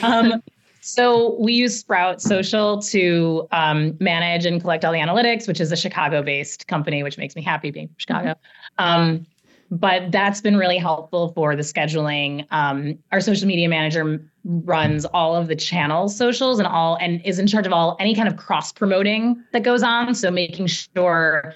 [0.03, 0.43] Um,
[0.81, 5.71] so we use Sprout Social to um, manage and collect all the analytics, which is
[5.71, 8.35] a Chicago-based company, which makes me happy being from Chicago.
[8.79, 9.27] Um,
[9.71, 12.47] but that's been really helpful for the scheduling.
[12.51, 17.39] Um, our social media manager runs all of the channels socials and all and is
[17.39, 20.15] in charge of all any kind of cross promoting that goes on.
[20.15, 21.55] So making sure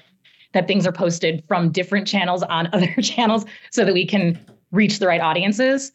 [0.53, 4.39] that things are posted from different channels on other channels so that we can
[4.71, 5.93] reach the right audiences.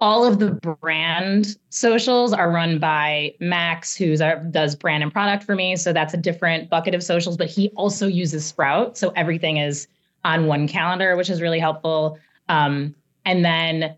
[0.00, 5.56] All of the brand socials are run by Max, who does brand and product for
[5.56, 5.74] me.
[5.74, 8.96] So that's a different bucket of socials, but he also uses Sprout.
[8.96, 9.88] So everything is
[10.24, 12.18] on one calendar, which is really helpful.
[12.48, 12.94] Um,
[13.24, 13.96] and then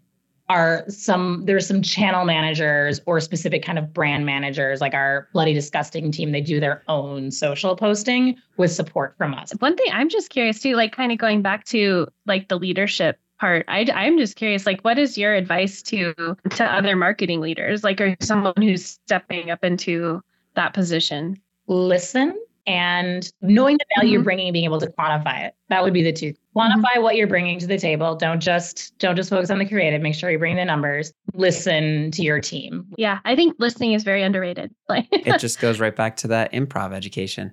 [0.51, 5.55] are some there's some channel managers or specific kind of brand managers like our bloody
[5.55, 9.53] disgusting team they do their own social posting with support from us.
[9.61, 13.21] One thing i'm just curious too like kind of going back to like the leadership
[13.39, 16.15] part I, i'm just curious like what is your advice to
[16.51, 17.85] to other marketing leaders?
[17.85, 20.21] Like or someone who's stepping up into
[20.57, 21.41] that position?
[21.69, 22.37] Listen
[22.71, 24.13] and knowing the value mm-hmm.
[24.13, 25.57] you're bringing and being able to quantify it.
[25.71, 26.35] That would be the two.
[26.55, 27.03] Quantify mm-hmm.
[27.03, 28.15] what you're bringing to the table.
[28.15, 30.01] Don't just don't just focus on the creative.
[30.01, 31.13] Make sure you bring the numbers.
[31.35, 32.87] Listen to your team.
[32.97, 34.73] Yeah i think listening is very underrated.
[34.89, 37.53] Like it just goes right back to that improv education.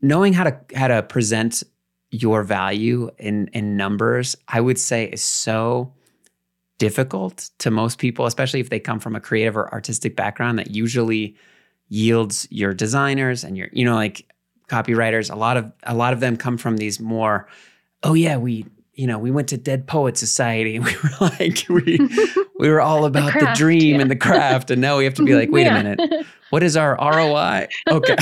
[0.00, 1.62] Knowing how to how to present
[2.10, 5.92] your value in in numbers i would say is so
[6.78, 10.70] difficult to most people especially if they come from a creative or artistic background that
[10.70, 11.36] usually
[11.88, 14.26] yields your designers and your you know like
[14.68, 17.48] copywriters, a lot of a lot of them come from these more,
[18.02, 21.64] oh yeah, we you know we went to Dead Poet Society and we were like
[21.68, 21.98] we
[22.58, 24.00] we were all about the, craft, the dream yeah.
[24.02, 25.78] and the craft, and now we have to be like, wait yeah.
[25.78, 27.68] a minute, what is our ROI?
[27.88, 28.16] Okay.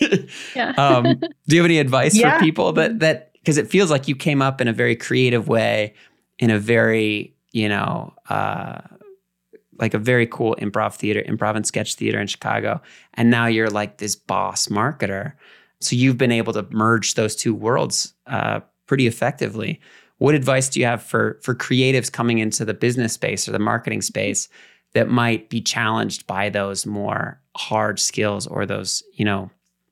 [0.54, 0.72] yeah.
[0.76, 1.04] um,
[1.48, 4.42] do you have any advice for people that that because it feels like you came
[4.42, 5.94] up in a very creative way,
[6.38, 8.12] in a very you know.
[8.28, 8.80] Uh,
[9.78, 12.80] like a very cool improv theater, improv and sketch theater in Chicago.
[13.14, 15.32] And now you're like this boss marketer.
[15.86, 19.80] So you've been able to merge those two worlds uh, pretty effectively.
[20.18, 23.58] What advice do you have for for creatives coming into the business space or the
[23.58, 24.48] marketing space
[24.94, 29.50] that might be challenged by those more hard skills or those, you know,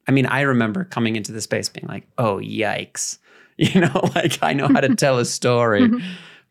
[0.09, 3.19] I mean, I remember coming into the space being like, "Oh, yikes."
[3.57, 6.05] You know, like I know how to tell a story, mm-hmm.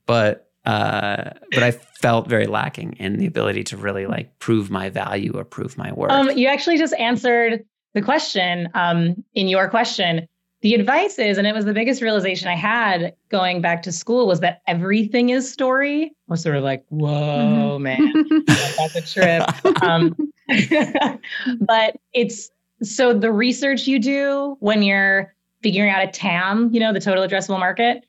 [0.05, 4.89] but uh, but I felt very lacking in the ability to really like prove my
[4.89, 6.13] value or prove my worth.
[6.13, 10.27] Um, you actually just answered the question um, in your question
[10.61, 14.27] the advice is and it was the biggest realization i had going back to school
[14.27, 16.05] was that everything is story.
[16.05, 17.83] I was sort of like whoa mm-hmm.
[17.83, 18.13] man
[18.47, 19.83] that's a trip.
[19.83, 20.15] Um,
[21.61, 22.49] but it's
[22.81, 27.25] so the research you do when you're figuring out a tam you know the total
[27.25, 28.05] addressable market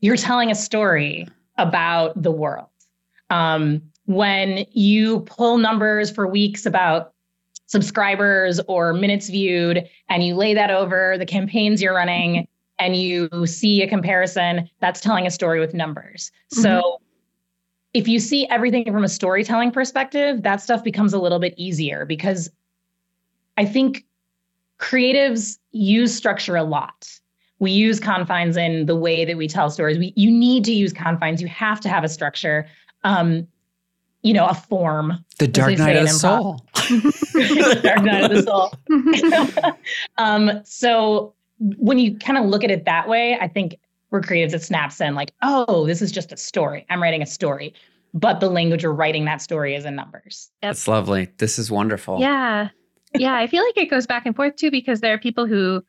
[0.00, 2.68] you're telling a story about the world.
[3.30, 7.13] Um, when you pull numbers for weeks about
[7.74, 12.46] subscribers or minutes viewed and you lay that over the campaigns you're running
[12.78, 16.30] and you see a comparison, that's telling a story with numbers.
[16.52, 16.62] Mm-hmm.
[16.62, 17.00] So
[17.92, 22.06] if you see everything from a storytelling perspective, that stuff becomes a little bit easier
[22.06, 22.48] because
[23.56, 24.04] I think
[24.78, 27.08] creatives use structure a lot.
[27.58, 29.98] We use confines in the way that we tell stories.
[29.98, 31.42] We, you need to use confines.
[31.42, 32.68] You have to have a structure.
[33.02, 33.48] Um,
[34.24, 35.24] you know, a form.
[35.38, 36.66] The Dark Night of the Soul.
[36.74, 38.42] the Dark Night of the
[39.62, 39.72] Soul.
[40.18, 41.34] um, so
[41.76, 43.78] when you kind of look at it that way, I think
[44.10, 46.86] we're creatives, it snaps in like, oh, this is just a story.
[46.88, 47.74] I'm writing a story.
[48.14, 50.50] But the language you're writing that story is in numbers.
[50.62, 50.70] Yep.
[50.70, 51.28] That's lovely.
[51.38, 52.18] This is wonderful.
[52.20, 52.70] Yeah.
[53.14, 53.34] Yeah.
[53.34, 55.84] I feel like it goes back and forth too, because there are people who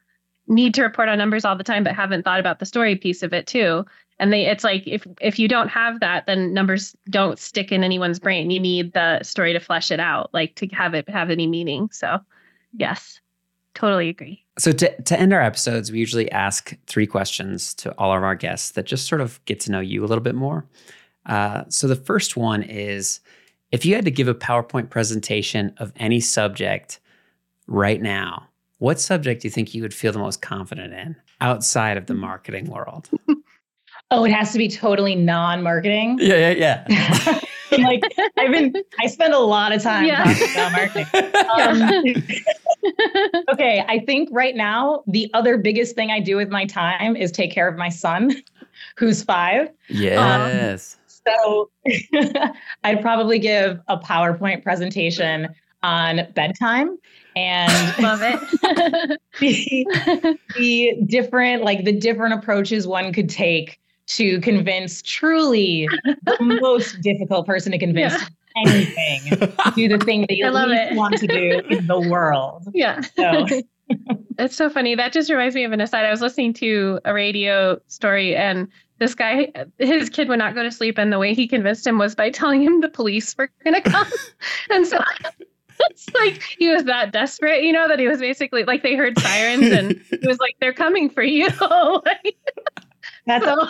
[0.48, 3.24] need to report on numbers all the time, but haven't thought about the story piece
[3.24, 3.86] of it too
[4.20, 7.84] and they it's like if if you don't have that then numbers don't stick in
[7.84, 8.50] anyone's brain.
[8.50, 11.90] You need the story to flesh it out like to have it have any meaning.
[11.92, 12.20] So
[12.74, 13.20] yes
[13.74, 14.42] totally agree.
[14.58, 18.36] So to, to end our episodes we usually ask three questions to all of our
[18.36, 20.66] guests that just sort of get to know you a little bit more.
[21.26, 23.20] Uh, so the first one is
[23.72, 27.00] if you had to give a powerpoint presentation of any subject
[27.68, 28.48] right now
[28.78, 32.14] what subject do you think you would feel the most confident in outside of the
[32.14, 33.10] marketing world
[34.12, 36.20] Oh, it has to be totally non-marketing.
[36.22, 37.40] Yeah, yeah, yeah.
[37.84, 38.04] like
[38.38, 40.24] I've been, I spend a lot of time yeah.
[40.24, 41.06] talking about marketing.
[41.56, 42.24] Um,
[43.54, 47.32] okay, I think right now the other biggest thing I do with my time is
[47.32, 48.36] take care of my son,
[48.98, 49.70] who's five.
[49.90, 50.98] Yes.
[51.08, 51.70] Um, so
[52.84, 55.48] I'd probably give a PowerPoint presentation
[55.82, 56.98] on bedtime
[57.36, 59.20] and love it.
[59.40, 67.02] the, the different like the different approaches one could take to convince truly the most
[67.02, 68.28] difficult person to convince yeah.
[68.66, 70.46] anything to do the thing that you
[70.96, 72.68] want to do in the world.
[72.74, 73.02] Yeah.
[73.02, 73.46] So.
[74.40, 74.96] it's so funny.
[74.96, 76.06] That just reminds me of an aside.
[76.06, 80.64] I was listening to a radio story and this guy, his kid would not go
[80.64, 80.98] to sleep.
[80.98, 83.82] And the way he convinced him was by telling him the police were going to
[83.82, 84.08] come.
[84.70, 85.00] and so
[85.80, 89.20] it's like he was that desperate, you know, that he was basically like they heard
[89.20, 91.50] sirens and he was like, they're coming for you.
[93.26, 93.70] That's so,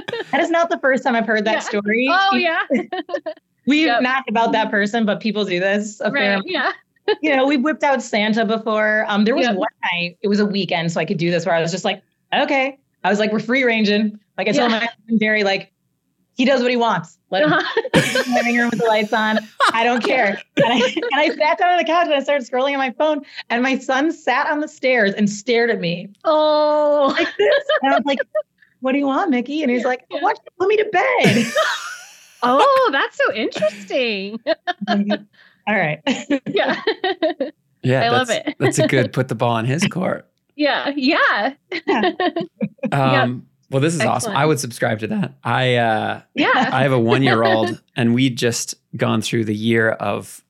[0.30, 1.58] that is not the first time I've heard that yeah.
[1.60, 2.08] story.
[2.10, 2.62] Oh, yeah.
[3.66, 4.02] We've yep.
[4.02, 6.00] not about that person, but people do this.
[6.04, 6.40] Right.
[6.44, 6.72] Yeah.
[7.22, 9.04] you know, we whipped out Santa before.
[9.08, 9.56] Um, there was yep.
[9.56, 11.84] one night, it was a weekend, so I could do this where I was just
[11.84, 12.02] like,
[12.34, 12.78] okay.
[13.04, 14.18] I was like, we're free ranging.
[14.36, 14.80] Like I told yeah.
[14.80, 15.70] my husband Jerry, like,
[16.36, 17.18] he does what he wants.
[17.30, 17.60] Let him in
[17.92, 19.38] the living room with the lights on.
[19.72, 20.40] I don't care.
[20.56, 22.90] And I, and I sat down on the couch and I started scrolling on my
[22.90, 23.22] phone.
[23.50, 26.08] And my son sat on the stairs and stared at me.
[26.24, 27.64] Oh, like this.
[27.82, 28.18] And I was like,
[28.84, 29.62] what do you want, Mickey?
[29.62, 30.18] And he's yeah, like, yeah.
[30.20, 31.52] why don't you put me to bed?
[32.42, 34.38] oh, that's so interesting.
[35.66, 36.02] All right.
[36.46, 36.82] Yeah.
[37.82, 38.00] Yeah.
[38.02, 38.54] I love it.
[38.58, 40.28] that's a good put the ball in his court.
[40.54, 40.92] Yeah.
[40.94, 41.54] Yeah.
[41.86, 42.12] yeah.
[42.92, 44.16] Um, well, this is Excellent.
[44.16, 44.36] awesome.
[44.36, 45.34] I would subscribe to that.
[45.42, 46.70] I uh, yeah.
[46.72, 50.42] I have a one year old, and we just gone through the year of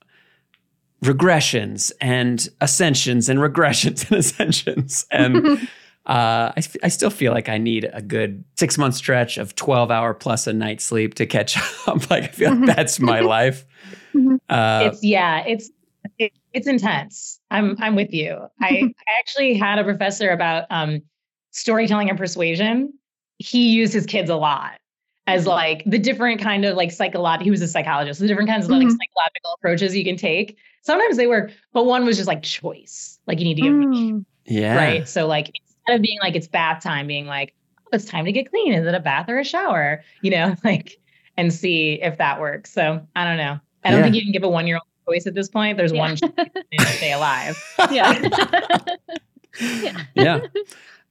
[1.03, 5.67] regressions and ascensions and regressions and ascensions and
[6.07, 9.89] uh, I, I still feel like I need a good six month stretch of 12
[9.89, 12.09] hour plus a night sleep to catch up.
[12.09, 12.65] like, I feel like mm-hmm.
[12.67, 13.65] that's my life.
[14.13, 14.35] Mm-hmm.
[14.47, 15.71] Uh, it's, yeah, it's,
[16.19, 17.39] it, it's intense.
[17.49, 18.37] I'm, I'm with you.
[18.61, 21.01] I, I actually had a professor about um,
[21.51, 22.93] storytelling and persuasion.
[23.39, 24.79] He used his kids a lot
[25.27, 25.49] as mm-hmm.
[25.49, 28.71] like the different kind of like psychological, he was a psychologist, the different kinds of
[28.71, 28.87] mm-hmm.
[28.87, 30.57] like psychological approaches you can take.
[30.83, 33.19] Sometimes they work, but one was just like choice.
[33.25, 33.89] Like you need to give mm.
[33.89, 34.25] me.
[34.45, 34.75] Yeah.
[34.75, 35.07] Right.
[35.07, 35.51] So like
[35.87, 37.53] instead of being like it's bath time, being like
[37.85, 38.73] oh, it's time to get clean.
[38.73, 40.03] Is it a bath or a shower?
[40.21, 40.99] You know, like
[41.37, 42.71] and see if that works.
[42.71, 43.59] So I don't know.
[43.83, 44.03] I don't yeah.
[44.03, 45.77] think you can give a one year old choice at this point.
[45.77, 45.99] There's yeah.
[45.99, 47.61] one to stay alive.
[47.91, 48.79] Yeah.
[49.59, 50.01] yeah.
[50.15, 50.39] yeah.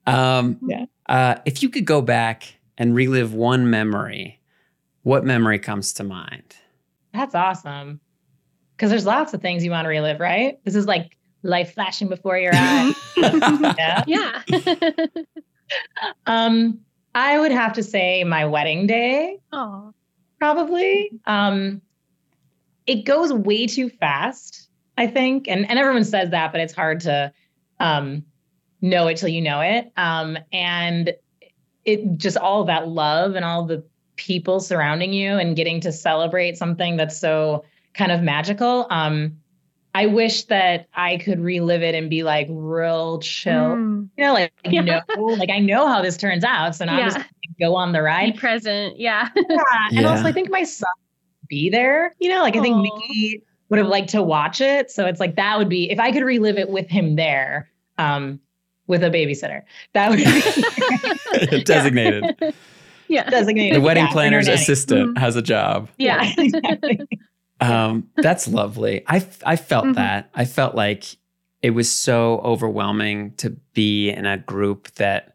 [0.07, 0.87] Um, yeah.
[1.07, 4.41] Uh, if you could go back and relive one memory,
[5.03, 6.57] what memory comes to mind?
[7.13, 8.01] That's awesome.
[8.77, 10.59] Because there's lots of things you want to relive, right?
[10.65, 11.13] This is like
[11.45, 12.95] life flashing before your eyes.
[13.17, 14.05] yeah.
[14.07, 14.43] Yeah.
[16.27, 16.81] um,
[17.15, 19.39] I would have to say my wedding day.
[19.53, 19.93] Oh.
[20.39, 21.11] Probably.
[21.27, 21.81] Um,
[22.87, 25.49] it goes way too fast, I think.
[25.49, 27.33] And and everyone says that, but it's hard to
[27.81, 28.25] um
[28.81, 29.93] know it till you know it.
[29.97, 31.15] Um, and
[31.85, 33.85] it just all that love and all the
[34.17, 38.87] people surrounding you and getting to celebrate something that's so kind of magical.
[38.91, 39.39] Um,
[39.95, 43.77] I wish that I could relive it and be like real chill.
[43.77, 44.09] Mm.
[44.17, 44.81] You know, like yeah.
[44.81, 47.05] know, like I know how this turns out, so now yeah.
[47.05, 47.27] I'm just
[47.61, 48.33] go on the ride.
[48.33, 49.29] Be present, yeah.
[49.37, 49.63] yeah.
[49.91, 50.11] And yeah.
[50.11, 50.91] also, I think my son
[51.49, 52.13] be there.
[52.19, 55.37] You know, like I think Mickey would have liked to watch it, so it's like
[55.37, 58.41] that would be if I could relive it with him there, um,
[58.89, 59.63] with a babysitter.
[59.93, 62.53] That would be designated.
[63.07, 63.77] Yeah, designated.
[63.77, 65.19] The wedding planner's assistant mm-hmm.
[65.19, 65.89] has a job.
[65.99, 66.99] Yeah, exactly
[67.61, 69.05] um, that's lovely.
[69.07, 69.95] I I felt mm-hmm.
[69.95, 70.31] that.
[70.35, 71.17] I felt like
[71.62, 75.35] it was so overwhelming to be in a group that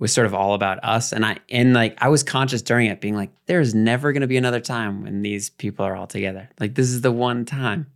[0.00, 3.00] was sort of all about us and I and like I was conscious during it
[3.02, 6.48] being like there's never going to be another time when these people are all together.
[6.58, 7.86] Like this is the one time.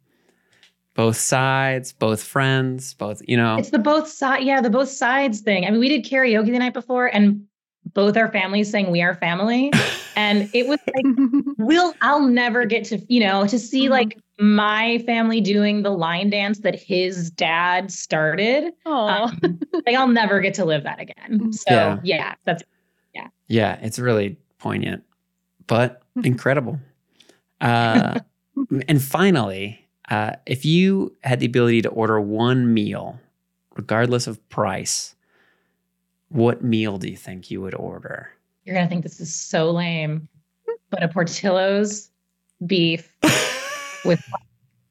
[0.94, 3.56] Both sides, both friends, both, you know.
[3.56, 5.66] It's the both side yeah, the both sides thing.
[5.66, 7.46] I mean, we did karaoke the night before and
[7.94, 9.72] both our families saying we are family.
[10.16, 11.04] And it was like
[11.58, 13.92] we'll i'll never get to you know to see mm-hmm.
[13.92, 18.72] like my family doing the line dance that his dad started.
[18.84, 21.30] Um, like i'll never get to live that again.
[21.30, 21.52] Mm-hmm.
[21.52, 22.62] so yeah, yeah that's
[23.14, 23.28] yeah.
[23.48, 25.04] Yeah it's really poignant
[25.66, 26.26] but mm-hmm.
[26.26, 26.80] incredible.
[27.60, 28.20] Uh
[28.88, 33.18] and finally uh if you had the ability to order one meal
[33.76, 35.13] regardless of price
[36.28, 38.30] what meal do you think you would order?
[38.64, 40.28] You're going to think this is so lame,
[40.90, 42.10] but a Portillo's
[42.66, 43.14] beef
[44.04, 44.22] with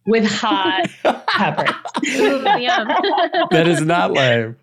[0.05, 0.89] with hot
[1.27, 1.75] peppers.
[2.07, 4.55] Ooh, that is not lame.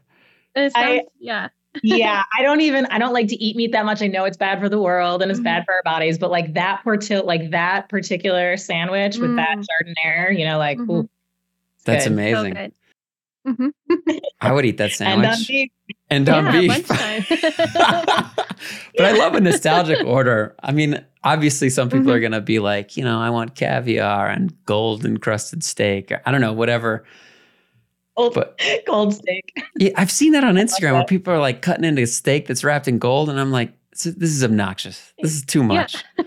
[0.56, 1.48] Sounds, I, yeah.
[1.82, 4.02] yeah, I don't even I don't like to eat meat that much.
[4.02, 5.44] I know it's bad for the world and it's mm.
[5.44, 9.22] bad for our bodies, but like that portil like that particular sandwich mm.
[9.22, 9.64] with that mm.
[9.64, 10.90] giardiniera, you know, like mm-hmm.
[10.90, 11.10] ooh,
[11.84, 12.12] that's good.
[12.12, 12.54] amazing.
[12.54, 12.70] So
[13.46, 14.10] Mm-hmm.
[14.40, 15.26] I would eat that sandwich.
[15.28, 15.70] And on beef.
[16.10, 16.88] And on yeah, beef.
[18.96, 20.54] but I love a nostalgic order.
[20.62, 22.10] I mean, obviously, some people mm-hmm.
[22.10, 26.12] are going to be like, you know, I want caviar and gold encrusted steak.
[26.12, 27.04] Or, I don't know, whatever.
[28.16, 29.52] Old, but, gold steak.
[29.76, 32.64] Yeah, I've seen that on Instagram where people are like cutting into a steak that's
[32.64, 33.30] wrapped in gold.
[33.30, 35.12] And I'm like, this is obnoxious.
[35.20, 35.96] This is too much.
[36.18, 36.24] Yeah.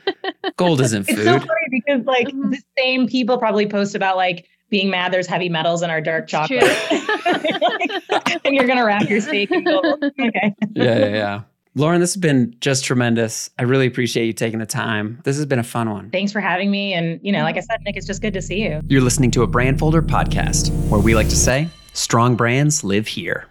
[0.57, 1.18] Gold isn't food.
[1.18, 2.51] It's so funny because like mm-hmm.
[2.51, 6.28] the same people probably post about like being mad there's heavy metals in our dark
[6.28, 6.64] chocolate.
[8.45, 10.03] and you're gonna wrap your steak in gold.
[10.03, 10.55] Okay.
[10.74, 11.41] Yeah, yeah, yeah.
[11.76, 13.49] Lauren, this has been just tremendous.
[13.57, 15.20] I really appreciate you taking the time.
[15.24, 16.11] This has been a fun one.
[16.11, 16.93] Thanks for having me.
[16.93, 18.80] And, you know, like I said, Nick, it's just good to see you.
[18.89, 23.47] You're listening to a Brandfolder podcast where we like to say, strong brands live here.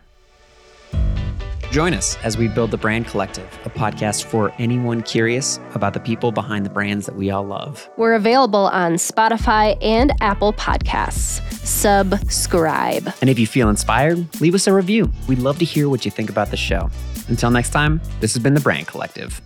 [1.72, 6.00] Join us as we build the Brand Collective, a podcast for anyone curious about the
[6.00, 7.88] people behind the brands that we all love.
[7.96, 11.40] We're available on Spotify and Apple Podcasts.
[11.66, 13.10] Subscribe.
[13.22, 15.10] And if you feel inspired, leave us a review.
[15.28, 16.90] We'd love to hear what you think about the show.
[17.28, 19.40] Until next time, this has been the Brand Collective.